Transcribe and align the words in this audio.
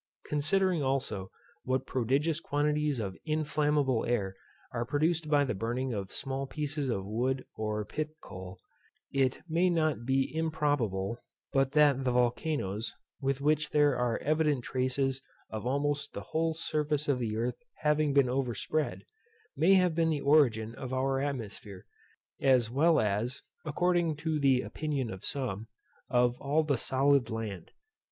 Considering 0.25 0.81
also 0.81 1.29
what 1.63 1.85
prodigious 1.85 2.39
quantities 2.39 2.97
of 2.99 3.15
inflammable 3.23 4.03
air 4.03 4.33
are 4.73 4.83
produced 4.83 5.29
by 5.29 5.43
the 5.45 5.53
burning 5.53 5.93
of 5.93 6.11
small 6.11 6.47
pieces 6.47 6.89
of 6.89 7.05
wood 7.05 7.45
or 7.55 7.85
pit 7.85 8.15
coal, 8.19 8.57
it 9.11 9.43
may 9.47 9.69
not 9.69 10.03
be 10.03 10.35
improbable 10.35 11.19
but 11.53 11.73
that 11.73 12.03
the 12.03 12.11
volcanos, 12.11 12.91
with 13.21 13.41
which 13.41 13.69
there 13.69 13.95
are 13.95 14.17
evident 14.23 14.63
traces 14.63 15.21
of 15.51 15.67
almost 15.67 16.13
the 16.13 16.21
whole 16.33 16.55
surface 16.55 17.07
of 17.07 17.19
the 17.19 17.37
earth 17.37 17.61
having 17.81 18.11
been 18.11 18.27
overspread, 18.27 19.03
may 19.55 19.75
have 19.75 19.93
been 19.93 20.09
the 20.09 20.19
origin 20.21 20.73
of 20.73 20.91
our 20.91 21.19
atmosphere, 21.21 21.85
as 22.39 22.71
well 22.71 22.99
as 22.99 23.43
(according 23.65 24.15
to 24.15 24.39
the 24.39 24.61
opinion 24.63 25.11
of 25.11 25.23
some) 25.23 25.67
of 26.09 26.41
all 26.41 26.63
the 26.63 26.75
solid 26.79 27.29
land. 27.29 27.69